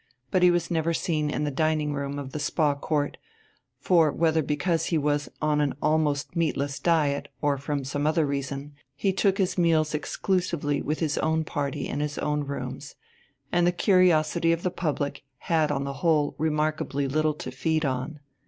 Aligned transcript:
But 0.31 0.41
he 0.41 0.49
was 0.49 0.71
never 0.71 0.95
seen 0.95 1.29
in 1.29 1.43
the 1.43 1.51
dining 1.51 1.93
room 1.93 2.17
of 2.17 2.31
the 2.31 2.39
"Spa 2.39 2.73
Court," 2.73 3.17
for 3.77 4.11
whether 4.11 4.41
because 4.41 4.85
he 4.87 4.97
was 4.97 5.29
on 5.43 5.61
an 5.61 5.75
almost 5.79 6.35
meatless 6.35 6.79
diet, 6.79 7.27
or 7.39 7.55
for 7.59 7.83
some 7.83 8.07
other 8.07 8.25
reason, 8.25 8.73
he 8.95 9.13
took 9.13 9.37
his 9.37 9.59
meals 9.59 9.93
exclusively 9.93 10.81
with 10.81 11.01
his 11.01 11.19
own 11.19 11.43
party 11.43 11.87
in 11.87 11.99
his 11.99 12.17
own 12.17 12.43
rooms, 12.43 12.95
and 13.51 13.67
the 13.67 13.71
curiosity 13.71 14.51
of 14.51 14.63
the 14.63 14.71
public 14.71 15.21
had 15.37 15.71
on 15.71 15.83
the 15.83 15.93
whole 16.01 16.33
remarkably 16.39 17.07
little 17.07 17.35
to 17.35 17.51
feed 17.51 17.85
on. 17.85 18.21